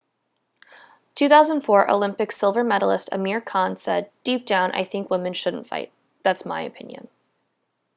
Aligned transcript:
2004 1.13 1.87
olympic 1.91 2.31
silver 2.31 2.63
medallist 2.63 3.09
amir 3.11 3.39
khan 3.39 3.77
said 3.77 4.09
deep 4.23 4.47
down 4.47 4.71
i 4.71 4.83
think 4.83 5.11
women 5.11 5.31
shouldn't 5.31 5.67
fight 5.67 5.91
that's 6.23 6.43
my 6.43 6.63
opinion 6.63 7.07